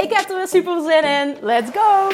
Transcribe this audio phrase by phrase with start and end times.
[0.00, 1.36] Ik heb er weer super zin in.
[1.40, 2.08] Let's go!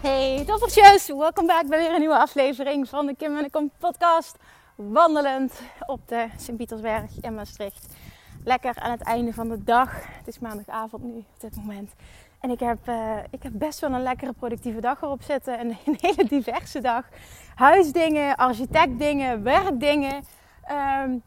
[0.00, 4.36] Hey toffertjes, welkom bij weer een nieuwe aflevering van de Kim en de podcast.
[4.74, 7.86] Wandelend op de Sint-Pietersberg in Maastricht.
[8.44, 9.92] Lekker aan het einde van de dag.
[9.92, 11.92] Het is maandagavond nu op dit moment.
[12.42, 15.60] En ik heb, uh, ik heb best wel een lekkere productieve dag erop zitten.
[15.60, 17.04] Een, een hele diverse dag.
[17.54, 20.24] Huisdingen, architectdingen, werkdingen.
[21.04, 21.22] Um,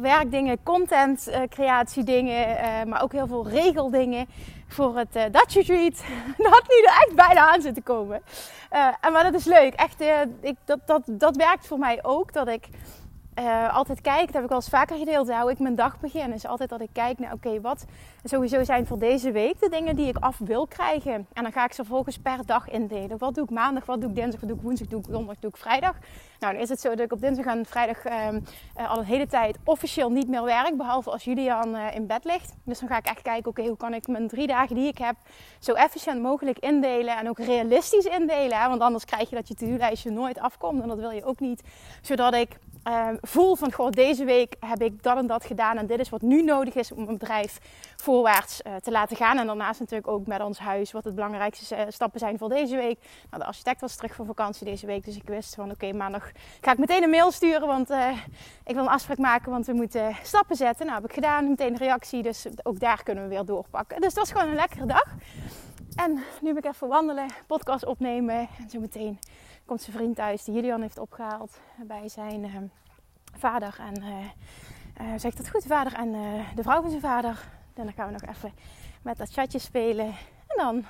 [0.00, 4.26] werkdingen, contentcreatiedingen, uh, maar ook heel veel regeldingen
[4.66, 6.04] voor het uh, Dutch Retreat.
[6.36, 8.22] dat nu er echt bijna aan zit te komen.
[9.00, 9.74] En maar dat is leuk.
[9.74, 10.00] Echt,
[10.40, 12.32] ik, dat, dat, dat werkt voor mij ook.
[12.32, 12.68] Dat ik
[13.38, 16.32] uh, altijd kijk, dat heb ik al eens vaker gedeeld, hoe ik mijn dag begin.
[16.32, 17.84] Is altijd dat ik kijk naar, oké, wat
[18.24, 21.26] sowieso zijn voor deze week de dingen die ik af wil krijgen.
[21.32, 23.18] En dan ga ik ze vervolgens per dag indelen.
[23.18, 25.38] Wat doe ik maandag, wat doe ik dinsdag, wat doe ik woensdag, doe ik donderdag,
[25.38, 25.96] doe ik vrijdag.
[26.38, 28.28] Nou, dan is het zo dat ik op dinsdag en vrijdag uh,
[28.78, 30.76] uh, al een hele tijd officieel niet meer werk.
[30.76, 32.54] Behalve als Julian uh, in bed ligt.
[32.64, 34.98] Dus dan ga ik echt kijken, oké, hoe kan ik mijn drie dagen die ik
[34.98, 35.16] heb
[35.58, 37.16] zo efficiënt mogelijk indelen.
[37.16, 38.68] En ook realistisch indelen.
[38.68, 40.82] Want anders krijg je dat je to-do-lijstje nooit afkomt.
[40.82, 41.62] En dat wil je ook niet.
[42.00, 45.76] Zodat ik uh, voel van, goh, deze week heb ik dat en dat gedaan.
[45.76, 47.58] En dit is wat nu nodig is om mijn bedrijf
[47.96, 49.38] voorwaarts uh, te laten gaan.
[49.38, 52.76] En daarnaast natuurlijk ook met ons huis, wat het belangrijkste uh, stappen zijn voor deze
[52.76, 52.98] week.
[53.30, 55.04] Nou, de architect was terug van vakantie deze week.
[55.04, 56.30] Dus ik wist van, oké, maandag
[56.60, 57.66] ga ik meteen een mail sturen.
[57.66, 58.10] Want uh,
[58.64, 60.86] ik wil een afspraak maken, want we moeten stappen zetten.
[60.86, 62.22] Nou, heb ik gedaan, meteen een reactie.
[62.22, 64.00] Dus ook daar kunnen we weer doorpakken.
[64.00, 65.06] Dus dat is gewoon een lekkere dag.
[65.94, 68.48] En nu ben ik even wandelen, podcast opnemen.
[68.58, 69.18] En zo meteen
[69.64, 72.56] komt zijn vriend thuis die Julian heeft opgehaald bij zijn uh,
[73.36, 73.76] vader.
[73.80, 74.18] En uh,
[75.06, 76.12] uh, zegt dat goed, vader en
[76.54, 77.44] de vrouw van zijn vader.
[77.74, 78.52] En dan gaan we nog even
[79.02, 80.06] met dat chatje spelen.
[80.46, 80.84] En dan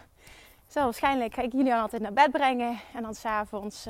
[0.66, 2.78] zal waarschijnlijk ga ik Julian altijd naar bed brengen.
[2.94, 3.88] En dan s'avonds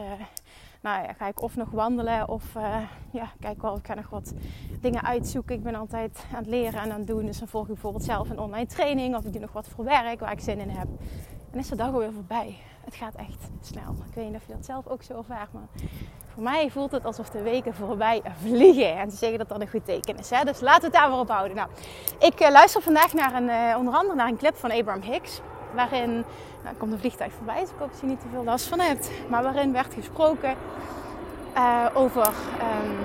[0.83, 2.77] nou ja, ga ik of nog wandelen of uh,
[3.11, 4.35] ja, kijk wel, ik ga nog wat
[4.81, 5.55] dingen uitzoeken.
[5.55, 7.27] Ik ben altijd aan het leren en aan het doen.
[7.27, 9.85] Dus dan volg ik bijvoorbeeld zelf een online training of ik doe nog wat voor
[9.85, 10.89] werk waar ik zin in heb.
[11.51, 12.57] En is de dag alweer voorbij.
[12.85, 13.95] Het gaat echt snel.
[14.09, 15.69] Ik weet niet of je dat zelf ook zo ervaart, maar
[16.35, 18.97] voor mij voelt het alsof de weken voorbij vliegen.
[18.99, 20.31] En ze zeggen dat dat een goed teken is.
[20.31, 20.45] Hè?
[20.45, 21.57] Dus laten we het daar op houden.
[21.57, 21.69] Nou,
[22.19, 25.41] ik uh, luister vandaag naar een, uh, onder andere naar een clip van Abraham Hicks.
[25.75, 26.25] Waarin,
[26.65, 28.81] nou, komt een vliegtuig voorbij, dus ik hoop dat je niet te veel last van
[28.81, 29.11] hebt.
[29.29, 30.55] Maar waarin werd gesproken
[31.57, 32.97] uh, over um,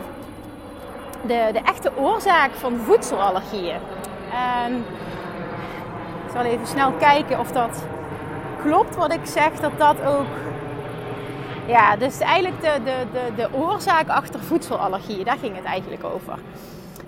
[1.28, 3.80] de, de echte oorzaak van voedselallergieën.
[6.26, 7.84] Ik zal even snel kijken of dat
[8.62, 10.26] klopt wat ik zeg, dat dat ook.
[11.66, 16.40] Ja, dus eigenlijk de, de, de, de oorzaak achter voedselallergieën, daar ging het eigenlijk over.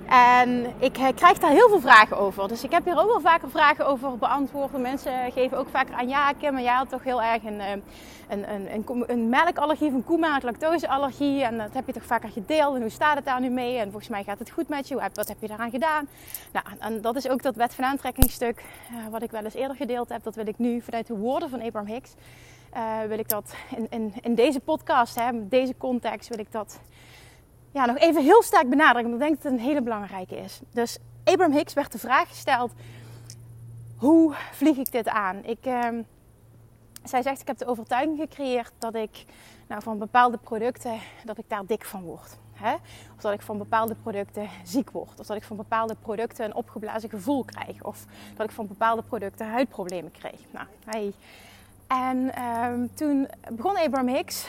[0.09, 2.47] En ik krijg daar heel veel vragen over.
[2.47, 4.77] Dus ik heb hier ook wel vaker vragen over beantwoord.
[4.77, 7.83] Mensen geven ook vaker aan ja, Kim, maar jij had toch heel erg een, een,
[8.29, 11.43] een, een, een melkallergie, een koemelk, lactoseallergie.
[11.43, 12.75] En dat heb je toch vaker gedeeld.
[12.75, 13.77] En hoe staat het daar nu mee?
[13.77, 14.95] En volgens mij gaat het goed met je.
[15.13, 16.07] Wat heb je daaraan gedaan?
[16.51, 19.77] Nou, en dat is ook dat wet van aantrekkingsstuk uh, wat ik wel eens eerder
[19.77, 20.23] gedeeld heb.
[20.23, 22.13] Dat wil ik nu vanuit de woorden van Abraham Hicks.
[23.07, 26.79] Wil ik dat in, in, in deze podcast, hè, met deze context, wil ik dat
[27.71, 29.11] ja, nog even heel sterk benadrukken.
[29.11, 30.59] Want ik denk dat het een hele belangrijke is.
[30.71, 32.71] Dus Abraham Hicks werd de vraag gesteld:
[33.97, 35.43] hoe vlieg ik dit aan?
[35.43, 35.87] Ik, uh,
[37.03, 39.25] zij zegt: ik heb de overtuiging gecreëerd dat ik
[39.67, 42.37] nou, van bepaalde producten dat ik daar dik van word.
[43.15, 45.19] Of dat ik van bepaalde producten ziek word.
[45.19, 47.83] Of dat ik van bepaalde producten een opgeblazen gevoel krijg.
[47.83, 48.05] Of
[48.35, 50.39] dat ik van bepaalde producten huidproblemen kreeg.
[50.51, 51.13] Nou, hij...
[51.87, 54.47] En um, toen begon Abraham Hicks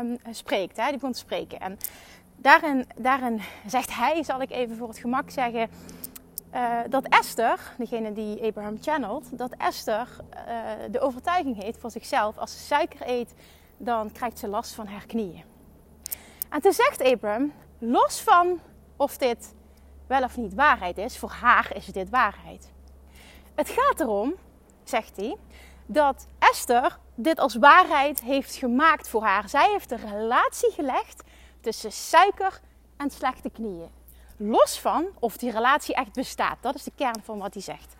[0.00, 0.76] um, spreekt.
[0.76, 0.84] Hè?
[0.84, 1.60] Die begon te spreken.
[1.60, 1.78] En
[2.36, 5.70] daarin, daarin zegt hij, zal ik even voor het gemak zeggen,
[6.54, 10.08] uh, dat Esther, degene die Abraham channelt, dat Esther
[10.48, 13.34] uh, de overtuiging heeft voor zichzelf: als ze suiker eet,
[13.76, 15.44] dan krijgt ze last van haar knieën.
[16.48, 18.60] En toen zegt Abraham, los van
[18.96, 19.54] of dit
[20.06, 22.72] wel of niet waarheid is, voor haar is dit waarheid.
[23.54, 24.34] Het gaat erom,
[24.84, 25.36] zegt hij,
[25.86, 29.48] dat Esther dit als waarheid heeft gemaakt voor haar.
[29.48, 31.22] Zij heeft een relatie gelegd
[31.66, 32.60] tussen suiker
[32.96, 33.90] en slechte knieën.
[34.36, 36.56] Los van of die relatie echt bestaat.
[36.60, 37.94] Dat is de kern van wat hij zegt.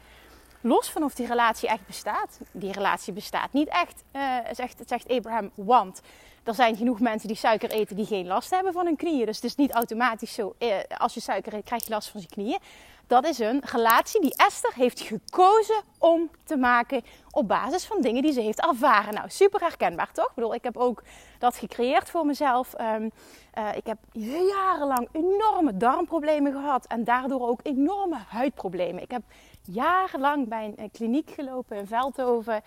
[0.61, 2.39] Los van of die relatie echt bestaat.
[2.53, 6.01] Die relatie bestaat niet echt, uh, zegt, zegt Abraham, want
[6.45, 9.27] er zijn genoeg mensen die suiker eten die geen last hebben van hun knieën.
[9.27, 12.21] Dus het is niet automatisch zo, uh, als je suiker eet krijg je last van
[12.21, 12.59] je knieën.
[13.07, 18.23] Dat is een relatie die Esther heeft gekozen om te maken op basis van dingen
[18.23, 19.15] die ze heeft ervaren.
[19.15, 20.29] Nou, super herkenbaar toch?
[20.29, 21.03] Ik bedoel, ik heb ook
[21.39, 22.75] dat gecreëerd voor mezelf.
[22.81, 23.11] Um,
[23.59, 29.03] uh, ik heb jarenlang enorme darmproblemen gehad en daardoor ook enorme huidproblemen.
[29.03, 29.23] Ik heb
[29.63, 32.63] jarenlang bij een kliniek gelopen in Veldhoven,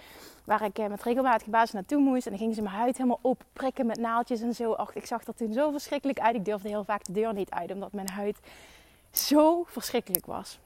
[0.46, 2.26] waar ik eh, met regelmatige basis naartoe moest.
[2.26, 4.74] En dan gingen ze mijn huid helemaal opprikken met naaldjes en zo.
[4.74, 6.36] Ach, ik zag er toen zo verschrikkelijk uit.
[6.36, 8.40] Ik durfde heel vaak de deur niet uit, omdat mijn huid
[9.12, 10.60] zo verschrikkelijk was.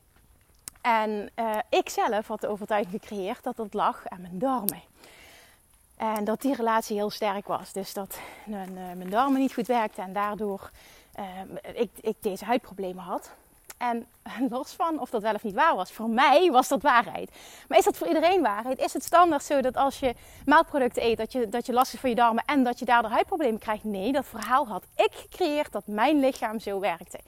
[0.82, 4.82] En uh, ik zelf had de overtuiging gecreëerd dat dat lag aan mijn darmen.
[5.98, 7.74] En dat die relatie heel sterk was.
[7.74, 10.72] Dus dat mijn, uh, mijn darmen niet goed werkten en daardoor
[11.20, 11.26] uh,
[11.82, 13.32] ik, ik, deze huidproblemen had.
[13.78, 14.08] En
[14.50, 17.32] los van of dat wel of niet waar was, voor mij was dat waarheid.
[17.68, 18.80] Maar is dat voor iedereen waarheid?
[18.80, 20.16] Is het standaard zo dat als je
[20.46, 23.12] melkproducten eet, dat je, dat je last heeft van je darmen en dat je daardoor
[23.12, 23.84] huidproblemen krijgt?
[23.84, 27.20] Nee, dat verhaal had ik gecreëerd dat mijn lichaam zo werkte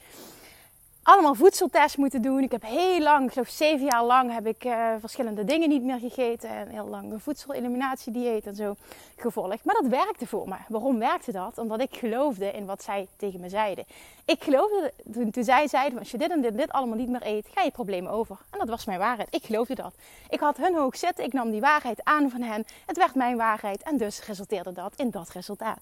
[1.06, 2.40] allemaal voedseltests moeten doen.
[2.40, 5.84] Ik heb heel lang, ik geloof zeven jaar lang, heb ik uh, verschillende dingen niet
[5.84, 6.50] meer gegeten.
[6.50, 8.76] En heel lang een voedseleliminatiedieet en zo
[9.16, 9.64] gevolgd.
[9.64, 10.56] Maar dat werkte voor me.
[10.68, 11.58] Waarom werkte dat?
[11.58, 13.86] Omdat ik geloofde in wat zij tegen me zeiden.
[14.26, 17.26] Ik geloofde toen, toen zij zeiden, als je dit en dit, dit allemaal niet meer
[17.26, 18.38] eet, ga je problemen over.
[18.50, 19.28] En dat was mijn waarheid.
[19.32, 19.94] Ik geloofde dat.
[20.30, 22.66] Ik had hun hoog zitten, ik nam die waarheid aan van hen.
[22.86, 25.82] Het werd mijn waarheid en dus resulteerde dat in dat resultaat.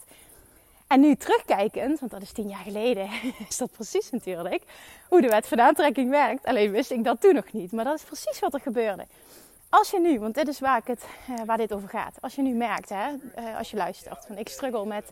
[0.93, 3.09] En nu terugkijkend, want dat is tien jaar geleden,
[3.49, 4.63] is dat precies natuurlijk
[5.09, 6.45] hoe de wet van aantrekking werkt.
[6.45, 7.71] Alleen wist ik dat toen nog niet.
[7.71, 9.05] Maar dat is precies wat er gebeurde.
[9.69, 12.15] Als je nu, want dit is waar, ik het, eh, waar dit over gaat.
[12.19, 15.09] Als je nu merkt, hè, eh, als je luistert, van ik struggle met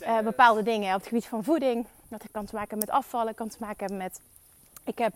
[0.00, 1.86] uh, bepaalde dingen op het gebied van voeding.
[2.08, 4.20] Dat kan te maken met afvallen, kan te maken hebben met
[4.84, 5.14] ik heb,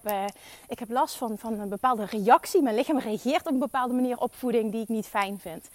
[0.69, 2.63] ik heb last van, van een bepaalde reactie.
[2.63, 5.69] Mijn lichaam reageert op een bepaalde manier op voeding die ik niet fijn vind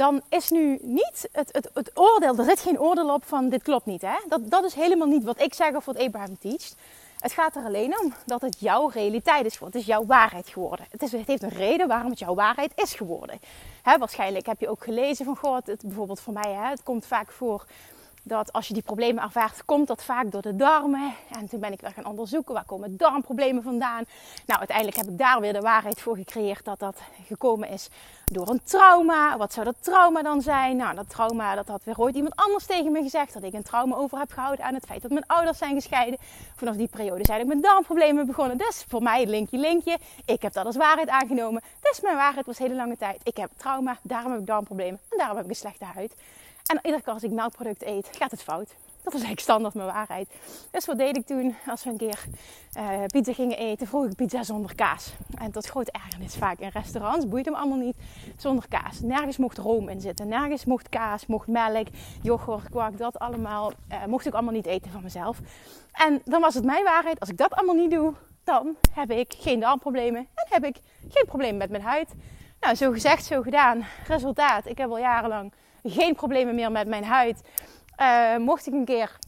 [0.00, 3.62] dan is nu niet het, het, het oordeel, er zit geen oordeel op van dit
[3.62, 4.02] klopt niet.
[4.02, 4.16] Hè?
[4.28, 6.76] Dat, dat is helemaal niet wat ik zeg of wat Abraham teacht.
[7.18, 9.80] Het gaat er alleen om dat het jouw realiteit is geworden.
[9.80, 10.86] Het is jouw waarheid geworden.
[10.90, 13.40] Het, is, het heeft een reden waarom het jouw waarheid is geworden.
[13.82, 17.30] Waarschijnlijk heb je ook gelezen van, God, het, bijvoorbeeld voor mij, hè, het komt vaak
[17.30, 17.64] voor
[18.22, 21.14] dat als je die problemen ervaart, komt dat vaak door de darmen.
[21.30, 24.04] En toen ben ik weer gaan onderzoeken, waar komen darmproblemen vandaan?
[24.46, 27.88] Nou, uiteindelijk heb ik daar weer de waarheid voor gecreëerd dat dat gekomen is
[28.24, 29.36] door een trauma.
[29.36, 30.76] Wat zou dat trauma dan zijn?
[30.76, 33.32] Nou, dat trauma, dat had weer ooit iemand anders tegen me gezegd.
[33.32, 36.18] Dat ik een trauma over heb gehouden aan het feit dat mijn ouders zijn gescheiden.
[36.56, 38.58] Vanaf die periode zijn ik met darmproblemen begonnen.
[38.58, 39.98] Dus voor mij linkje, linkje.
[40.24, 41.62] Ik heb dat als waarheid aangenomen.
[41.80, 43.20] Dus mijn waarheid was hele lange tijd.
[43.22, 46.14] Ik heb trauma, daarom heb ik darmproblemen en daarom heb ik een slechte huid.
[46.70, 48.68] En iedere keer als ik melkproduct eet, gaat het fout.
[49.02, 50.28] Dat was eigenlijk standaard mijn waarheid.
[50.70, 51.56] Dus wat deed ik toen?
[51.66, 52.24] Als we een keer
[52.76, 55.12] uh, pizza gingen eten, vroeg ik pizza zonder kaas.
[55.34, 57.96] En tot groot ergernis vaak in restaurants, boeide hem allemaal niet,
[58.36, 59.00] zonder kaas.
[59.00, 61.86] Nergens mocht room in zitten, nergens mocht kaas, mocht melk,
[62.22, 63.72] yoghurt, kwark, dat allemaal.
[63.92, 65.38] Uh, mocht ik allemaal niet eten van mezelf.
[65.92, 68.14] En dan was het mijn waarheid, als ik dat allemaal niet doe,
[68.44, 70.76] dan heb ik geen darmproblemen en heb ik
[71.08, 72.08] geen probleem met mijn huid.
[72.60, 73.86] Nou, zo gezegd, zo gedaan.
[74.06, 77.42] Resultaat, ik heb al jarenlang geen problemen meer met mijn huid.
[78.00, 79.18] Uh, mocht ik een keer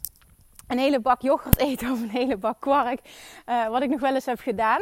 [0.66, 3.00] een hele bak yoghurt eten of een hele bak kwark,
[3.46, 4.80] uh, wat ik nog wel eens heb gedaan.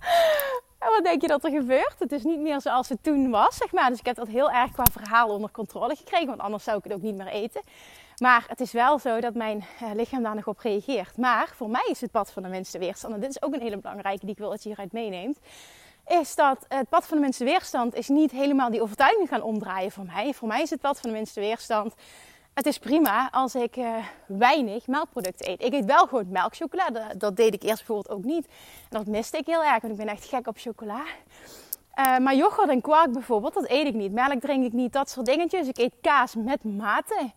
[0.84, 1.94] en wat denk je dat er gebeurt?
[1.98, 3.90] Het is niet meer zoals het toen was, zeg maar.
[3.90, 6.84] Dus ik heb dat heel erg qua verhaal onder controle gekregen, want anders zou ik
[6.84, 7.62] het ook niet meer eten.
[8.16, 11.16] Maar het is wel zo dat mijn uh, lichaam daar nog op reageert.
[11.16, 13.14] Maar voor mij is het pad van de minste weerstand.
[13.14, 15.38] En dit is ook een hele belangrijke die ik wil dat je hieruit meeneemt
[16.06, 19.90] is dat het pad van de minste weerstand is niet helemaal die overtuiging gaan omdraaien
[19.90, 20.34] voor mij.
[20.34, 21.94] Voor mij is het pad van de minste weerstand.
[22.54, 23.96] Het is prima als ik uh,
[24.26, 25.62] weinig melkproducten eet.
[25.62, 26.92] Ik eet wel gewoon melkchocolade.
[26.92, 28.46] Dat, dat, deed ik eerst bijvoorbeeld ook niet.
[28.46, 31.02] En dat miste ik heel erg, want ik ben echt gek op chocola.
[31.98, 34.12] Uh, maar yoghurt en kwark bijvoorbeeld, dat eet ik niet.
[34.12, 35.68] Melk drink ik niet, dat soort dingetjes.
[35.68, 37.14] Ik eet kaas met mate.
[37.20, 37.32] Uh,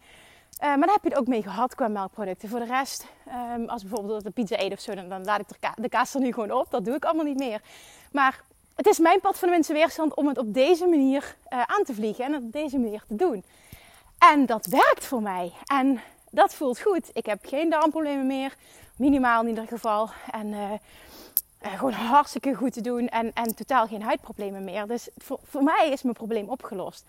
[0.60, 2.50] maar daar heb je het ook mee gehad qua melkproducten.
[2.50, 3.08] Voor de rest,
[3.56, 6.14] um, als bijvoorbeeld de pizza eet of zo, dan, dan laat ik de, de kaas
[6.14, 6.72] er nu gewoon op.
[6.72, 7.62] Dat doe ik allemaal niet meer.
[8.12, 8.42] Maar
[8.80, 11.84] het is mijn pad van de mensen weerstand om het op deze manier uh, aan
[11.84, 13.44] te vliegen en het op deze manier te doen.
[14.18, 15.54] En dat werkt voor mij.
[15.66, 17.10] En dat voelt goed.
[17.14, 18.56] Ik heb geen darmproblemen meer.
[18.96, 20.10] Minimaal in ieder geval.
[20.32, 20.72] En uh,
[21.62, 23.08] gewoon hartstikke goed te doen.
[23.08, 24.88] En, en totaal geen huidproblemen meer.
[24.88, 27.06] Dus voor, voor mij is mijn probleem opgelost.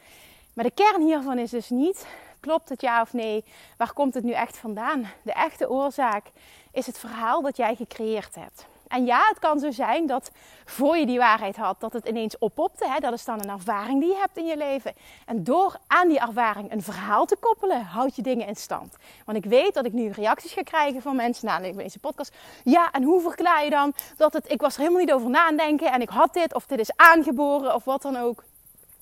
[0.53, 2.07] Maar de kern hiervan is dus niet:
[2.41, 3.45] klopt het ja of nee?
[3.77, 5.11] Waar komt het nu echt vandaan?
[5.23, 6.27] De echte oorzaak
[6.73, 8.67] is het verhaal dat jij gecreëerd hebt.
[8.91, 10.31] En ja, het kan zo zijn dat
[10.65, 12.89] voor je die waarheid had, dat het ineens oppopte.
[12.89, 12.99] Hè?
[12.99, 14.93] Dat is dan een ervaring die je hebt in je leven.
[15.27, 18.97] En door aan die ervaring een verhaal te koppelen, houd je dingen in stand.
[19.25, 22.37] Want ik weet dat ik nu reacties ga krijgen van mensen na deze podcast.
[22.65, 25.53] Ja, en hoe verklaar je dan dat het, ik was er helemaal niet over na
[25.53, 28.45] denken en ik had dit, of dit is aangeboren, of wat dan ook.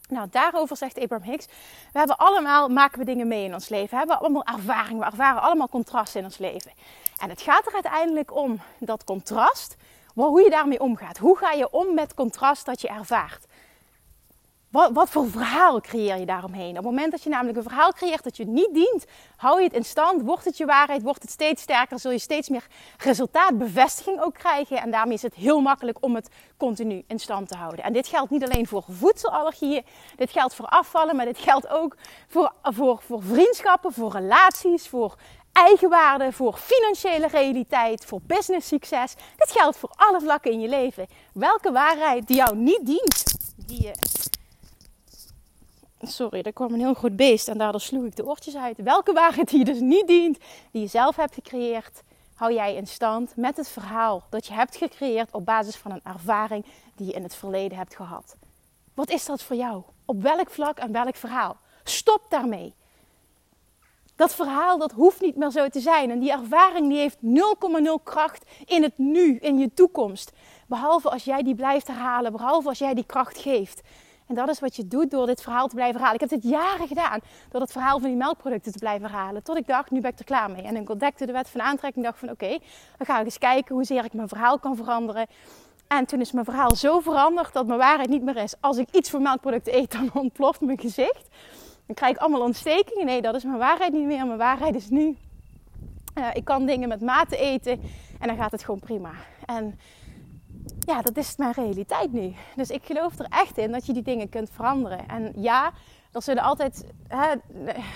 [0.09, 1.47] Nou, daarover zegt Abraham Hicks.
[1.93, 3.91] We hebben allemaal, maken we dingen mee in ons leven.
[3.91, 4.99] We hebben allemaal ervaring.
[4.99, 6.71] We ervaren allemaal contrasten in ons leven.
[7.19, 9.77] En het gaat er uiteindelijk om dat contrast,
[10.15, 11.19] hoe je daarmee omgaat.
[11.19, 13.47] Hoe ga je om met contrast dat je ervaart?
[14.71, 16.71] Wat, wat, voor verhaal creëer je daaromheen?
[16.71, 19.05] Op het moment dat je namelijk een verhaal creëert dat je niet dient,
[19.37, 22.19] hou je het in stand, wordt het je waarheid, wordt het steeds sterker, zul je
[22.19, 22.67] steeds meer
[22.99, 24.81] resultaatbevestiging ook krijgen.
[24.81, 27.85] En daarmee is het heel makkelijk om het continu in stand te houden.
[27.85, 29.85] En dit geldt niet alleen voor voedselallergieën,
[30.17, 31.97] dit geldt voor afvallen, maar dit geldt ook
[32.29, 35.17] voor, voor, voor vriendschappen, voor relaties, voor
[35.67, 39.15] eigenwaarde, voor financiële realiteit, voor business succes.
[39.37, 41.07] Dit geldt voor alle vlakken in je leven.
[41.33, 43.25] Welke waarheid die jou niet dient,
[43.57, 43.93] die je
[46.03, 48.77] Sorry, er kwam een heel groot beest en daardoor sloeg ik de oortjes uit.
[48.77, 50.39] Welke waarheid die je dus niet dient,
[50.71, 52.03] die je zelf hebt gecreëerd,
[52.35, 56.01] hou jij in stand met het verhaal dat je hebt gecreëerd op basis van een
[56.05, 58.37] ervaring die je in het verleden hebt gehad.
[58.95, 59.83] Wat is dat voor jou?
[60.05, 61.57] Op welk vlak en welk verhaal?
[61.85, 62.75] Stop daarmee.
[64.19, 66.11] Dat verhaal dat hoeft niet meer zo te zijn.
[66.11, 70.33] En die ervaring die heeft 0,0 kracht in het nu, in je toekomst.
[70.67, 73.81] Behalve als jij die blijft herhalen, behalve als jij die kracht geeft.
[74.27, 76.23] En dat is wat je doet door dit verhaal te blijven herhalen.
[76.23, 77.21] Ik heb dit jaren gedaan
[77.51, 79.43] door het verhaal van die melkproducten te blijven herhalen.
[79.43, 80.63] Tot ik dacht, nu ben ik er klaar mee.
[80.63, 82.05] En ik ontdekte de wet van aantrekking.
[82.05, 82.59] dacht van oké,
[82.97, 85.27] dan ga ik eens kijken hoezeer ik mijn verhaal kan veranderen.
[85.89, 88.55] En toen is mijn verhaal zo veranderd dat mijn waarheid niet meer is.
[88.61, 91.29] Als ik iets voor melkproducten eet, dan ontploft mijn gezicht.
[91.89, 93.07] Dan krijg ik allemaal ontstekingen.
[93.07, 94.27] Nee, dat is mijn waarheid niet meer.
[94.27, 95.17] Mijn waarheid is nu.
[96.15, 97.81] Uh, ik kan dingen met mate eten
[98.19, 99.11] en dan gaat het gewoon prima.
[99.45, 99.79] En
[100.79, 102.33] ja, dat is mijn realiteit nu.
[102.57, 105.09] Dus ik geloof er echt in dat je die dingen kunt veranderen.
[105.09, 105.73] En ja,
[106.13, 106.85] er zullen altijd.
[107.09, 107.35] Hè,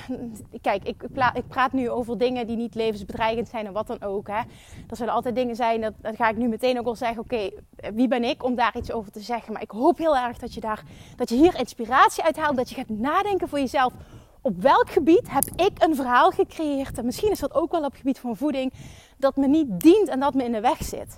[0.61, 1.03] kijk, ik,
[1.35, 4.27] ik, praat nu over dingen die niet levensbedreigend zijn en wat dan ook.
[4.29, 4.41] Hè.
[4.89, 7.23] Er zullen altijd dingen zijn, dat, dat ga ik nu meteen ook al zeggen.
[7.23, 7.51] Oké,
[7.95, 9.53] wie ben ik om daar iets over te zeggen?
[9.53, 10.83] Maar ik hoop heel erg dat je, daar,
[11.17, 12.57] dat je hier inspiratie uit haalt.
[12.57, 13.93] Dat je gaat nadenken voor jezelf.
[14.41, 16.99] Op welk gebied heb ik een verhaal gecreëerd?
[16.99, 18.73] En misschien is dat ook wel op het gebied van voeding.
[19.19, 21.17] Dat me niet dient en dat me in de weg zit.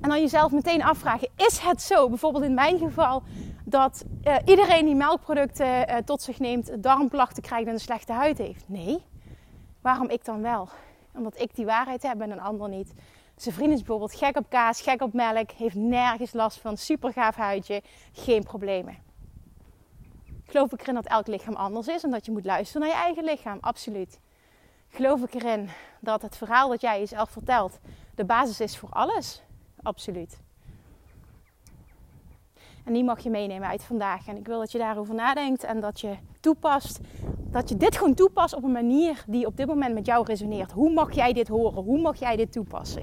[0.00, 3.22] En dan jezelf meteen afvragen: is het zo, bijvoorbeeld in mijn geval,
[3.68, 8.38] dat uh, iedereen die melkproducten uh, tot zich neemt, darmklachten krijgt en een slechte huid
[8.38, 8.68] heeft?
[8.68, 9.04] Nee.
[9.80, 10.68] Waarom ik dan wel?
[11.14, 12.92] Omdat ik die waarheid heb en een ander niet.
[13.36, 17.12] Zijn vriend is bijvoorbeeld gek op kaas, gek op melk, heeft nergens last van, super
[17.12, 17.82] gaaf huidje,
[18.12, 18.96] geen problemen.
[20.46, 23.02] Geloof ik erin dat elk lichaam anders is en dat je moet luisteren naar je
[23.02, 23.58] eigen lichaam?
[23.60, 24.20] Absoluut.
[24.88, 25.68] Geloof ik erin
[26.00, 27.78] dat het verhaal dat jij jezelf vertelt
[28.14, 29.42] de basis is voor alles?
[29.82, 30.44] Absoluut.
[32.86, 34.28] En die mag je meenemen uit vandaag.
[34.28, 37.00] En ik wil dat je daarover nadenkt en dat je toepast.
[37.50, 40.72] Dat je dit gewoon toepast op een manier die op dit moment met jou resoneert.
[40.72, 41.82] Hoe mag jij dit horen?
[41.82, 43.02] Hoe mag jij dit toepassen?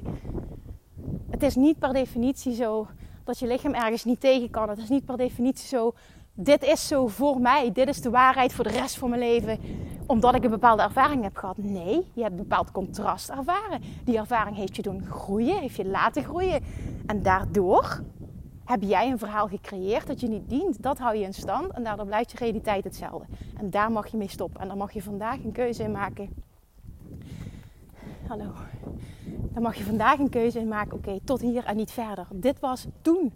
[1.30, 2.88] Het is niet per definitie zo
[3.24, 4.70] dat je lichaam ergens niet tegen kan.
[4.70, 5.94] Het is niet per definitie zo.
[6.34, 7.72] Dit is zo voor mij.
[7.72, 9.60] Dit is de waarheid voor de rest van mijn leven
[10.06, 11.58] omdat ik een bepaalde ervaring heb gehad.
[11.58, 13.82] Nee, je hebt een bepaald contrast ervaren.
[14.04, 16.64] Die ervaring heeft je doen groeien, heeft je laten groeien.
[17.06, 18.02] En daardoor
[18.66, 20.82] heb jij een verhaal gecreëerd dat je niet dient.
[20.82, 23.26] Dat hou je in stand en daardoor blijft je realiteit hetzelfde.
[23.58, 24.62] En daar mag je mee stoppen.
[24.62, 26.30] En dan mag je vandaag een keuze in maken.
[28.28, 28.52] Hallo.
[29.54, 30.98] Dan mag je vandaag een keuze in maken.
[30.98, 32.28] Oké, tot hier en niet verder.
[32.32, 33.34] Dit was toen.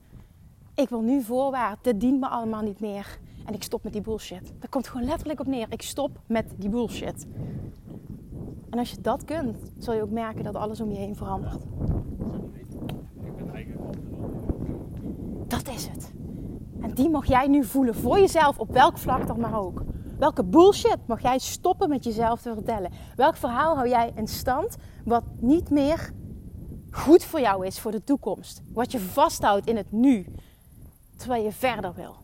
[0.75, 1.81] Ik wil nu voorwaarts.
[1.81, 3.19] Dit dient me allemaal niet meer.
[3.45, 4.53] En ik stop met die bullshit.
[4.59, 5.67] Daar komt gewoon letterlijk op neer.
[5.69, 7.25] Ik stop met die bullshit.
[8.69, 11.63] En als je dat kunt, zul je ook merken dat alles om je heen verandert.
[15.47, 16.11] Dat is het.
[16.81, 19.83] En die mag jij nu voelen voor jezelf, op welk vlak dan maar ook.
[20.19, 22.91] Welke bullshit mag jij stoppen met jezelf te vertellen?
[23.15, 24.75] Welk verhaal hou jij in stand
[25.05, 26.13] wat niet meer
[26.91, 28.61] goed voor jou is voor de toekomst?
[28.73, 30.25] Wat je vasthoudt in het nu,
[31.15, 32.15] terwijl je verder wil.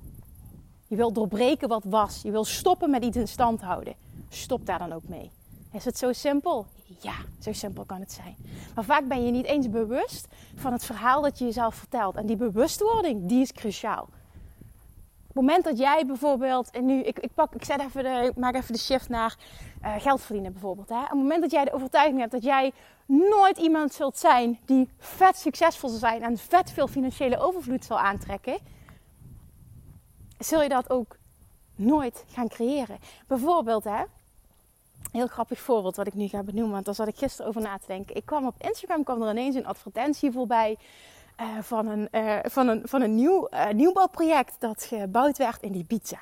[0.88, 2.22] Je wil doorbreken wat was.
[2.22, 3.96] Je wil stoppen met iets in stand houden.
[4.30, 5.32] Stop daar dan ook mee.
[5.72, 6.66] Is het zo simpel?
[7.02, 8.36] Ja, zo simpel kan het zijn.
[8.76, 12.16] Maar vaak ben je niet eens bewust van het verhaal dat je jezelf vertelt.
[12.16, 14.02] En die bewustwording, die is cruciaal.
[14.02, 18.34] Op het moment dat jij bijvoorbeeld, en nu, ik, ik, pak, ik, zet even de,
[18.36, 19.38] maak even de shift naar
[19.84, 20.90] uh, geld verdienen bijvoorbeeld.
[20.90, 21.02] Hè?
[21.02, 22.72] Op het moment dat jij de overtuiging hebt dat jij
[23.06, 28.00] nooit iemand zult zijn die vet succesvol zal zijn en vet veel financiële overvloed zal
[28.00, 28.58] aantrekken,
[30.38, 31.18] zul je dat ook
[31.76, 32.98] nooit gaan creëren.
[33.28, 34.04] Bijvoorbeeld, hè,
[35.14, 36.72] heel grappig voorbeeld wat ik nu ga benoemen.
[36.72, 38.16] Want daar zat ik gisteren over na te denken.
[38.16, 40.78] Ik kwam op Instagram kwam er ineens een advertentie voorbij.
[41.42, 45.76] Uh, van een, uh, van een, van een nieuw, uh, nieuwbouwproject dat gebouwd werd in
[45.76, 46.20] Ibiza.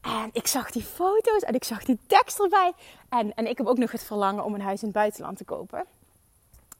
[0.00, 2.72] En ik zag die foto's en ik zag die tekst erbij.
[3.08, 5.44] En, en ik heb ook nog het verlangen om een huis in het buitenland te
[5.44, 5.84] kopen.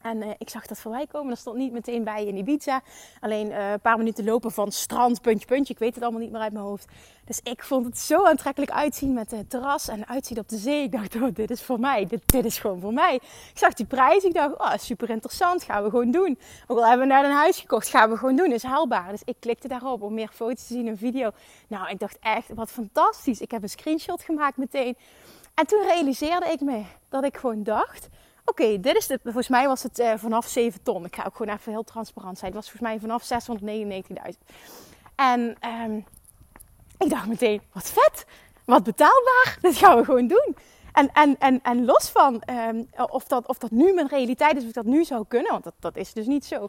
[0.05, 1.29] En uh, ik zag dat voorbij komen.
[1.29, 2.83] Dat stond niet meteen bij in Ibiza.
[3.21, 5.73] Alleen uh, een paar minuten lopen van strand, puntje, puntje.
[5.73, 6.87] Ik weet het allemaal niet meer uit mijn hoofd.
[7.25, 10.83] Dus ik vond het zo aantrekkelijk uitzien met het terras en uitzien op de zee.
[10.83, 12.07] Ik dacht, oh, dit is voor mij.
[12.07, 13.15] Dit, dit is gewoon voor mij.
[13.15, 14.25] Ik zag die prijs.
[14.25, 15.63] Ik dacht, oh, super interessant.
[15.63, 16.39] Gaan we gewoon doen.
[16.67, 18.53] Ook al hebben we naar een huis gekocht, gaan we gewoon doen.
[18.53, 19.11] Is haalbaar.
[19.11, 21.31] Dus ik klikte daarop om meer foto's te zien en video.
[21.69, 23.41] Nou, ik dacht echt, wat fantastisch.
[23.41, 24.97] Ik heb een screenshot gemaakt meteen.
[25.55, 28.09] En toen realiseerde ik me dat ik gewoon dacht
[28.45, 29.19] Oké, dit is de.
[29.23, 31.05] Volgens mij was het uh, vanaf 7 ton.
[31.05, 32.53] Ik ga ook gewoon even heel transparant zijn.
[32.53, 34.39] Het was volgens mij vanaf 699.000.
[35.15, 36.05] En um,
[36.99, 38.27] ik dacht meteen: wat vet,
[38.65, 39.57] wat betaalbaar.
[39.61, 40.57] Dit gaan we gewoon doen.
[40.93, 44.65] En, en, en, en los van um, of, dat, of dat nu mijn realiteit is,
[44.65, 46.69] of dat nu zou kunnen, want dat, dat is dus niet zo.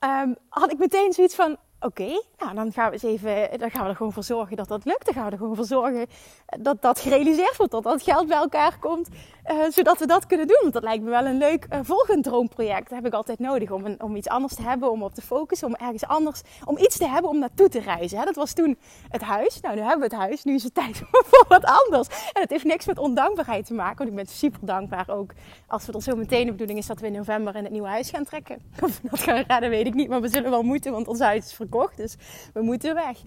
[0.00, 3.82] Um, had ik meteen zoiets van: Oké, nou dan gaan we eens even, dan gaan
[3.82, 5.04] we er gewoon voor zorgen dat dat lukt.
[5.04, 6.06] Dan gaan we er gewoon voor zorgen
[6.46, 9.08] dat dat gerealiseerd wordt, dat dat geld bij elkaar komt,
[9.50, 10.58] uh, zodat we dat kunnen doen.
[10.60, 12.88] Want dat lijkt me wel een leuk uh, volgend droomproject.
[12.88, 15.68] Dat heb ik altijd nodig om, om iets anders te hebben, om op te focussen,
[15.68, 18.18] om ergens anders, om iets te hebben om naartoe te reizen.
[18.18, 18.24] Hè?
[18.24, 19.60] Dat was toen het huis.
[19.60, 22.08] Nou, nu hebben we het huis, nu is het tijd voor wat anders.
[22.32, 25.30] En het heeft niks met ondankbaarheid te maken, want ik ben super dankbaar ook.
[25.66, 27.88] Als we er zo meteen de bedoeling is dat we in november in het nieuwe
[27.88, 28.58] huis gaan trekken.
[28.82, 31.20] Of we dat gaan redden, weet ik niet, maar we zullen wel moeten, want ons
[31.20, 31.52] huis is
[31.96, 32.16] Dus
[32.52, 33.18] we moeten weg.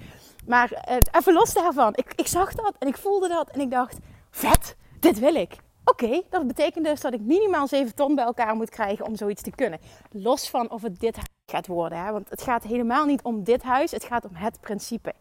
[0.48, 1.94] Maar uh, even los daarvan.
[1.96, 3.98] Ik, ik zag dat en ik voelde dat en ik dacht,
[4.30, 5.58] vet, dit wil ik.
[5.86, 9.42] Oké, dat betekent dus dat ik minimaal 7 ton bij elkaar moet krijgen om zoiets
[9.42, 9.80] te kunnen.
[10.12, 12.04] Los van of het dit gaat worden.
[12.04, 12.12] Hè?
[12.12, 15.14] Want het gaat helemaal niet om dit huis, het gaat om het principe.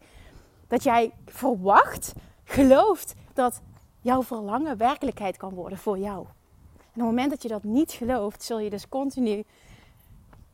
[0.68, 2.12] Dat jij verwacht,
[2.44, 3.60] gelooft dat
[4.00, 6.18] jouw verlangen werkelijkheid kan worden voor jou.
[6.20, 6.26] En
[6.82, 9.44] op het moment dat je dat niet gelooft, zul je dus continu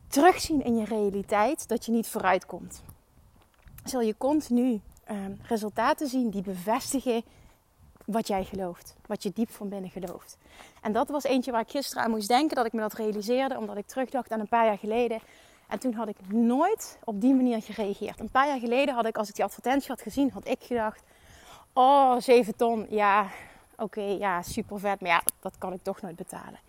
[0.07, 2.83] terugzien in je realiteit dat je niet vooruit komt.
[3.83, 7.23] Zul je continu uh, resultaten zien die bevestigen
[8.05, 8.95] wat jij gelooft.
[9.05, 10.37] Wat je diep van binnen gelooft.
[10.81, 12.55] En dat was eentje waar ik gisteren aan moest denken.
[12.55, 13.57] Dat ik me dat realiseerde.
[13.57, 15.19] Omdat ik terugdacht aan een paar jaar geleden.
[15.67, 18.19] En toen had ik nooit op die manier gereageerd.
[18.19, 21.03] Een paar jaar geleden had ik, als ik die advertentie had gezien, had ik gedacht...
[21.73, 22.87] Oh, 7 ton.
[22.89, 23.27] Ja,
[23.77, 25.01] oké, ja, super vet.
[25.01, 26.59] Maar ja, dat kan ik toch nooit betalen.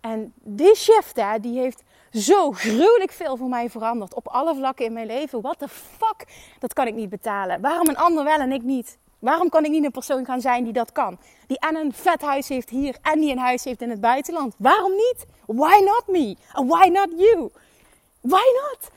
[0.00, 4.14] En die shift, hè, die heeft zo gruwelijk veel voor mij veranderd.
[4.14, 5.40] Op alle vlakken in mijn leven.
[5.40, 6.24] What the fuck?
[6.58, 7.60] Dat kan ik niet betalen.
[7.60, 8.98] Waarom een ander wel en ik niet?
[9.18, 11.18] Waarom kan ik niet een persoon gaan zijn die dat kan?
[11.46, 14.54] Die en een vet huis heeft hier en die een huis heeft in het buitenland.
[14.56, 15.26] Waarom niet?
[15.46, 16.36] Why not me?
[16.52, 17.50] And why not you?
[18.20, 18.90] Why not?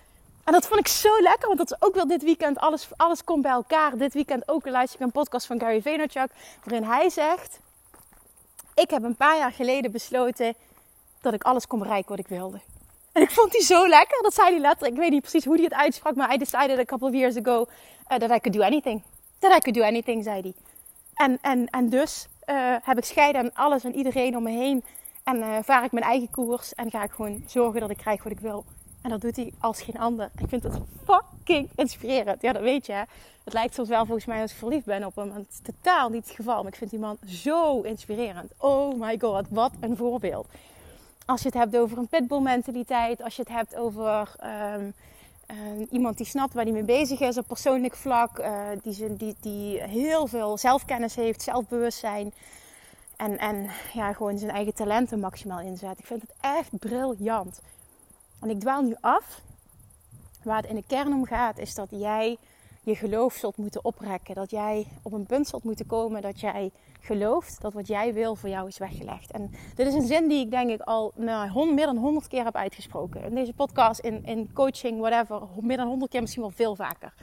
[0.44, 2.60] En dat vond ik zo lekker, want dat is ook wel dit weekend.
[2.60, 3.98] Alles, alles komt bij elkaar.
[3.98, 6.30] Dit weekend ook luister ik een podcast van Gary Vaynerchuk.
[6.64, 7.60] Waarin hij zegt...
[8.84, 10.56] Ik heb een paar jaar geleden besloten
[11.22, 12.60] dat ik alles kon bereiken wat ik wilde.
[13.12, 14.24] En ik vond die zo lekker.
[14.24, 14.94] Dat zei hij letterlijk.
[14.94, 16.16] Ik weet niet precies hoe hij het uitsprak.
[16.16, 19.02] Maar I decided a couple of years ago uh, that I could do anything.
[19.40, 20.54] That I could do anything, zei hij.
[21.14, 24.84] En, en, en dus uh, heb ik scheiden aan alles en iedereen om me heen.
[25.24, 26.76] En uh, vaar ik mijn eigen koers.
[26.76, 28.66] En ga ik gewoon zorgen dat ik krijg wat ik wil.
[29.08, 30.30] En dat doet hij als geen ander.
[30.38, 32.42] Ik vind het fucking inspirerend.
[32.42, 32.94] Ja, dat weet je.
[32.94, 33.02] Hè?
[33.44, 35.32] Het lijkt soms wel volgens mij als ik verliefd ben op hem.
[35.34, 36.64] Het is totaal niet het geval.
[36.64, 38.52] Maar ik vind die man zo inspirerend.
[38.58, 40.48] Oh my god, wat een voorbeeld.
[41.26, 43.24] Als je het hebt over een pitbull mentaliteit.
[43.24, 44.36] Als je het hebt over
[44.76, 44.94] um,
[45.52, 48.40] uh, iemand die snapt waar hij mee bezig is op persoonlijk vlak.
[48.40, 52.34] Uh, die, die, die heel veel zelfkennis heeft, zelfbewustzijn.
[53.16, 56.00] En, en ja, gewoon zijn eigen talenten maximaal inzet.
[56.00, 57.60] Ik vind het echt briljant.
[58.42, 59.42] En ik dwaal nu af.
[60.44, 62.38] Waar het in de kern om gaat, is dat jij
[62.82, 64.36] je geloof zult moeten oprekken.
[64.36, 68.36] Dat jij op een punt zult moeten komen dat jij gelooft dat wat jij wil
[68.36, 69.32] voor jou is weggelegd.
[69.32, 72.44] En dit is een zin die ik denk ik al nou, meer dan honderd keer
[72.44, 73.24] heb uitgesproken.
[73.24, 75.42] In deze podcast, in, in coaching, whatever.
[75.62, 77.14] Meer dan honderd keer, misschien wel veel vaker.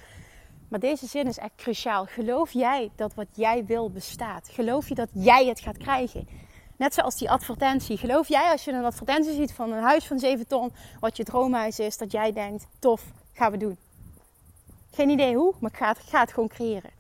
[0.69, 2.07] Maar deze zin is echt cruciaal.
[2.07, 4.49] Geloof jij dat wat jij wil bestaat?
[4.49, 6.29] Geloof je dat jij het gaat krijgen?
[6.77, 7.97] Net zoals die advertentie.
[7.97, 11.25] Geloof jij als je een advertentie ziet van een huis van 7 ton, wat je
[11.25, 13.77] droomhuis is, dat jij denkt: tof, gaan we doen.
[14.91, 15.77] Geen idee hoe, maar ik
[16.09, 16.91] ga het, gewoon creëren.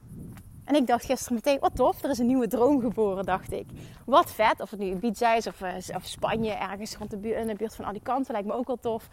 [0.64, 3.66] En ik dacht gisteren meteen, wat tof, er is een nieuwe droom geboren, dacht ik.
[4.06, 7.40] Wat vet, of het nu Ibiza is of, eh, of Spanje, ergens rond de buurt,
[7.40, 9.08] in de buurt van Alicante, lijkt me ook wel tof.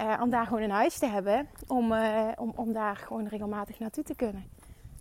[0.00, 3.78] Uh, om daar gewoon een huis te hebben, om, uh, om, om daar gewoon regelmatig
[3.78, 4.44] naartoe te kunnen.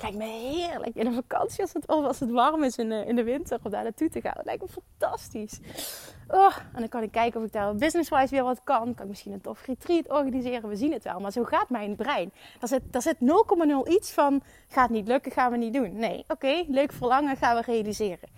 [0.02, 0.96] Lijkt me heerlijk.
[0.96, 3.72] In een vakantie als het, als het warm is in de, in de winter om
[3.72, 4.34] daar naartoe te gaan.
[4.36, 5.60] Het lijkt me fantastisch.
[6.28, 8.94] Oh, en dan kan ik kijken of ik daar business-wise weer wat kan.
[8.94, 10.70] Kan ik misschien een tof retreat organiseren.
[10.70, 11.20] We zien het wel.
[11.20, 12.32] Maar zo gaat mijn brein.
[12.60, 15.96] Daar zit, daar zit 0,0 iets van gaat niet lukken, gaan we niet doen.
[15.96, 18.30] Nee, oké, leuk verlangen gaan we realiseren.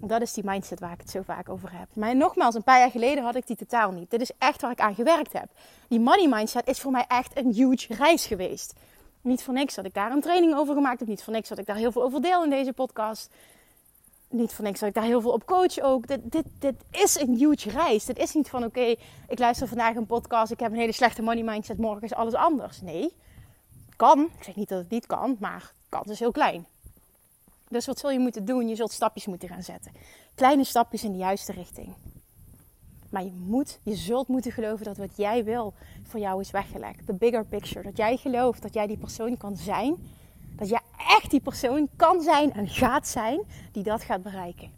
[0.00, 1.88] Dat is die mindset waar ik het zo vaak over heb.
[1.94, 4.10] Maar nogmaals, een paar jaar geleden had ik die totaal niet.
[4.10, 5.48] Dit is echt waar ik aan gewerkt heb.
[5.88, 8.74] Die money mindset is voor mij echt een huge reis geweest.
[9.20, 11.08] Niet voor niks dat ik daar een training over gemaakt heb.
[11.08, 13.30] Niet voor niks dat ik daar heel veel over deel in deze podcast.
[14.28, 16.06] Niet voor niks dat ik daar heel veel op coach ook.
[16.06, 18.04] Dit, dit, dit is een huge reis.
[18.04, 18.94] Dit is niet van oké,
[19.28, 20.52] ik luister vandaag een podcast.
[20.52, 21.78] Ik heb een hele slechte money mindset.
[21.78, 22.80] Morgen is alles anders.
[22.80, 23.12] Nee,
[23.96, 24.20] kan.
[24.38, 26.66] Ik zeg niet dat het niet kan, maar de kans is heel klein.
[27.68, 28.68] Dus wat zul je moeten doen?
[28.68, 29.92] Je zult stapjes moeten gaan zetten.
[30.34, 31.94] Kleine stapjes in de juiste richting.
[33.10, 37.06] Maar je moet, je zult moeten geloven dat wat jij wil voor jou is weggelegd.
[37.06, 37.82] De bigger picture.
[37.82, 39.96] Dat jij gelooft dat jij die persoon kan zijn.
[40.56, 40.80] Dat jij
[41.16, 43.42] echt die persoon kan zijn en gaat zijn
[43.72, 44.70] die dat gaat bereiken.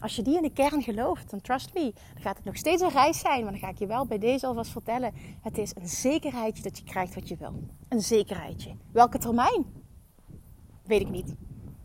[0.00, 2.82] Als je die in de kern gelooft, dan trust me, dan gaat het nog steeds
[2.82, 3.42] een reis zijn.
[3.42, 5.12] Maar dan ga ik je wel bij deze alvast vertellen.
[5.42, 7.62] Het is een zekerheidje dat je krijgt wat je wil.
[7.88, 8.74] Een zekerheidje.
[8.92, 9.64] Welke termijn?
[10.84, 11.34] Weet ik niet.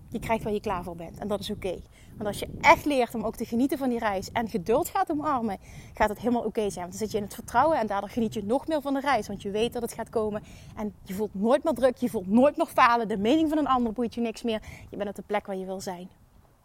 [0.10, 1.18] Je krijgt waar je klaar voor bent.
[1.18, 1.82] En dat is oké.
[2.15, 5.12] Want als je echt leert om ook te genieten van die reis en geduld gaat
[5.12, 5.58] omarmen,
[5.93, 6.86] gaat het helemaal oké zijn.
[6.86, 8.99] Want dan zit je in het vertrouwen en daardoor geniet je nog meer van de
[8.99, 9.28] reis.
[9.28, 10.43] Want je weet dat het gaat komen
[10.75, 13.08] en je voelt nooit meer druk, je voelt nooit meer falen.
[13.08, 14.62] De mening van een ander boeit je niks meer.
[14.89, 16.10] Je bent op de plek waar je wil zijn.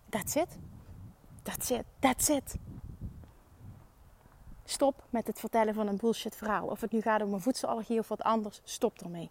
[0.08, 0.58] That's it.
[1.42, 1.84] That's it.
[1.98, 2.54] That's it.
[4.64, 6.66] Stop met het vertellen van een bullshit verhaal.
[6.66, 9.30] Of het nu gaat om een voedselallergie of wat anders, stop ermee.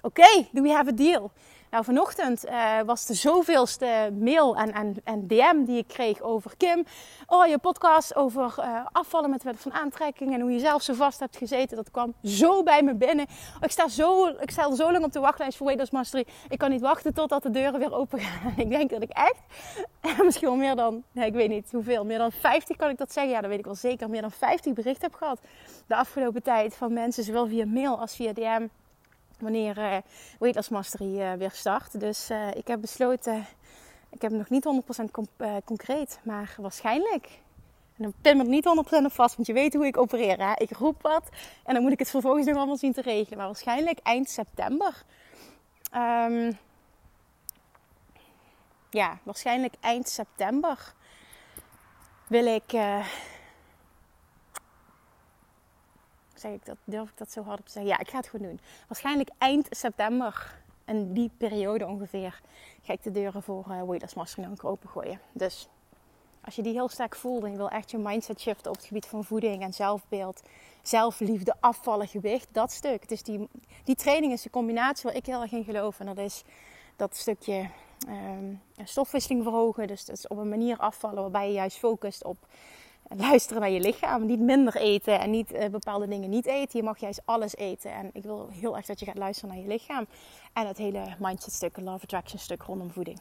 [0.00, 1.30] Oké, do we have a deal?
[1.72, 6.56] Nou, vanochtend uh, was de zoveelste mail en, en, en, DM die ik kreeg over
[6.56, 6.84] Kim.
[7.26, 10.94] Oh, je podcast over uh, afvallen met wet van aantrekking en hoe je zelf zo
[10.94, 11.76] vast hebt gezeten.
[11.76, 13.26] Dat kwam zo bij me binnen.
[13.60, 16.26] ik, sta zo, ik sta al zo lang op de wachtlijst voor Weight Mastery.
[16.48, 18.52] Ik kan niet wachten totdat de deuren weer open gaan.
[18.64, 19.42] ik denk dat ik echt,
[20.24, 23.12] misschien wel meer dan, nee, ik weet niet hoeveel, meer dan 50 kan ik dat
[23.12, 23.32] zeggen.
[23.32, 24.10] Ja, dat weet ik wel zeker.
[24.10, 25.40] Meer dan 50 berichten heb gehad
[25.86, 28.66] de afgelopen tijd van mensen, zowel via mail als via DM
[29.42, 29.96] wanneer uh,
[30.38, 32.00] Weight Loss Mastery uh, weer start.
[32.00, 33.46] Dus uh, ik heb besloten,
[34.10, 35.04] ik heb nog niet 100%
[35.64, 37.40] concreet, maar waarschijnlijk.
[37.96, 40.38] En dan pin me niet 100% op vast, want je weet hoe ik opereer.
[40.38, 40.52] Hè?
[40.54, 41.28] Ik roep wat
[41.64, 43.38] en dan moet ik het vervolgens nog allemaal zien te regelen.
[43.38, 45.02] Maar waarschijnlijk eind september.
[45.94, 46.58] Um,
[48.90, 50.94] ja, waarschijnlijk eind september
[52.26, 52.72] wil ik
[56.42, 57.92] zeg ik dat, durf ik dat zo hard op te zeggen?
[57.92, 58.60] Ja, ik ga het gewoon doen.
[58.88, 62.40] Waarschijnlijk eind september, en die periode ongeveer,
[62.82, 65.20] ga ik de deuren voor uh, Weightless Mastering dan opengooien.
[65.32, 65.68] Dus
[66.44, 68.86] als je die heel sterk voelt en je wil echt je mindset shiften op het
[68.86, 70.42] gebied van voeding en zelfbeeld,
[70.82, 73.04] zelfliefde, afvallen, gewicht, dat stuk.
[73.04, 73.48] Is die,
[73.84, 76.00] die training is de combinatie waar ik heel erg in geloof.
[76.00, 76.42] En dat is
[76.96, 77.68] dat stukje
[78.08, 79.86] um, stofwisseling verhogen.
[79.86, 82.36] Dus dat is op een manier afvallen waarbij je juist focust op
[83.16, 84.26] luisteren naar je lichaam.
[84.26, 86.78] Niet minder eten en niet uh, bepaalde dingen niet eten.
[86.78, 87.92] Je mag juist alles eten.
[87.92, 90.06] En ik wil heel erg dat je gaat luisteren naar je lichaam.
[90.52, 93.20] En het hele mindset stuk, love attraction stuk rondom voeding.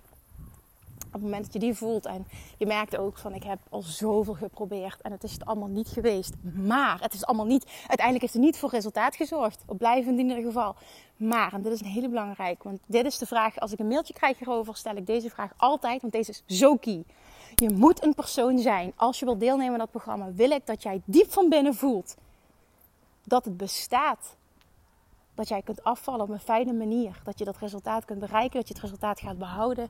[1.11, 2.27] Op het moment dat je die voelt en
[2.57, 5.87] je merkt ook van ik heb al zoveel geprobeerd en het is het allemaal niet
[5.87, 6.33] geweest.
[6.55, 9.63] Maar het is allemaal niet, uiteindelijk is het niet voor resultaat gezorgd.
[9.65, 10.75] Op blijvend in ieder geval.
[11.17, 13.87] Maar, en dit is een hele belangrijke, want dit is de vraag, als ik een
[13.87, 17.03] mailtje krijg hierover, stel ik deze vraag altijd, want deze is zo key.
[17.55, 18.93] Je moet een persoon zijn.
[18.95, 22.15] Als je wilt deelnemen aan dat programma, wil ik dat jij diep van binnen voelt
[23.23, 24.35] dat het bestaat.
[25.35, 27.21] Dat jij kunt afvallen op een fijne manier.
[27.23, 29.87] Dat je dat resultaat kunt bereiken, dat je het resultaat gaat behouden.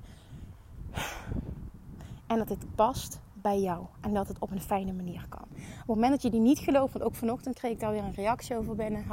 [2.27, 3.85] En dat het past bij jou.
[4.01, 5.41] En dat het op een fijne manier kan.
[5.41, 8.03] Op het moment dat je die niet gelooft, want ook vanochtend kreeg ik daar weer
[8.03, 9.05] een reactie over binnen.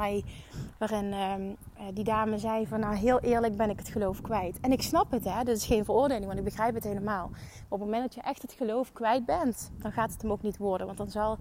[0.77, 1.41] Waarin ehm,
[1.73, 4.59] eh, die dame zei van nou heel eerlijk ben ik het geloof kwijt.
[4.59, 7.29] En ik snap het hè, dit is geen veroordeling, want ik begrijp het helemaal.
[7.29, 7.39] Maar
[7.69, 10.41] op het moment dat je echt het geloof kwijt bent, dan gaat het hem ook
[10.41, 10.85] niet worden.
[10.85, 11.37] Want dan zal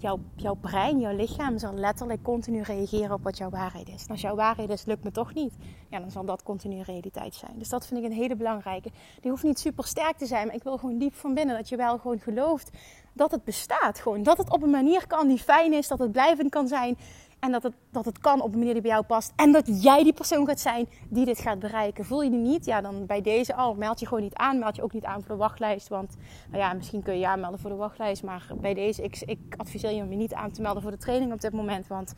[0.00, 4.02] jouw, jouw brein, jouw lichaam zal letterlijk continu reageren op wat jouw waarheid is.
[4.02, 5.54] En als jouw waarheid is, lukt me toch niet,
[5.88, 7.52] ja, dan zal dat continu realiteit zijn.
[7.56, 8.90] Dus dat vind ik een hele belangrijke.
[9.20, 11.68] Die hoeft niet super sterk te zijn, maar ik wil gewoon diep van binnen dat
[11.68, 12.70] je wel gewoon gelooft
[13.12, 14.00] dat het bestaat.
[14.00, 16.96] Gewoon dat het op een manier kan die fijn is, dat het blijvend kan zijn.
[17.40, 19.32] En dat het, dat het kan op een manier die bij jou past.
[19.36, 22.04] En dat jij die persoon gaat zijn die dit gaat bereiken.
[22.04, 22.64] Voel je die niet?
[22.64, 23.74] Ja, dan bij deze al.
[23.74, 24.58] Meld je gewoon niet aan.
[24.58, 25.88] Meld je ook niet aan voor de wachtlijst.
[25.88, 26.16] Want
[26.50, 28.22] nou ja, misschien kun je je aanmelden voor de wachtlijst.
[28.22, 30.96] Maar bij deze, ik, ik adviseer je om je niet aan te melden voor de
[30.96, 31.86] training op dit moment.
[31.86, 32.14] Want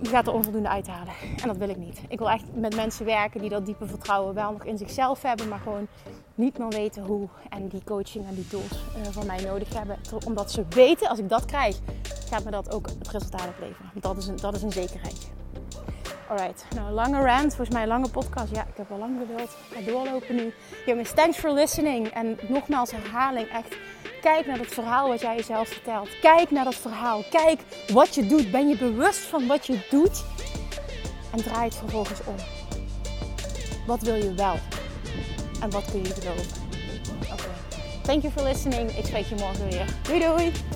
[0.00, 1.14] je gaat er onvoldoende uithalen.
[1.42, 2.00] En dat wil ik niet.
[2.08, 5.48] Ik wil echt met mensen werken die dat diepe vertrouwen wel nog in zichzelf hebben.
[5.48, 5.86] Maar gewoon
[6.34, 7.28] niet meer weten hoe.
[7.48, 9.98] En die coaching en die tools uh, van mij nodig hebben.
[10.26, 11.78] Omdat ze weten, als ik dat krijg,
[12.30, 13.90] gaat me dat ook het resultaat opleveren.
[14.00, 15.30] Dat is een, dat is een zekerheid.
[16.28, 18.54] Alright, nou lange rant, volgens mij een lange podcast.
[18.54, 19.50] Ja, ik heb al lang geduld.
[19.50, 20.52] Ik ga doorlopen nu.
[20.86, 22.08] Jongens, thanks for listening.
[22.08, 23.76] En nogmaals herhaling, echt
[24.20, 26.08] kijk naar het verhaal wat jij jezelf vertelt.
[26.20, 27.22] Kijk naar dat verhaal.
[27.30, 27.60] Kijk
[27.92, 28.50] wat je doet.
[28.50, 30.24] Ben je bewust van wat je doet?
[31.32, 32.36] En draai het vervolgens om.
[33.86, 34.54] Wat wil je wel?
[35.60, 36.62] En wat kun je geloven?
[37.32, 37.50] Oké.
[38.02, 38.90] Thank you for listening.
[38.90, 39.86] Ik spreek je morgen weer.
[40.02, 40.75] Doei doei!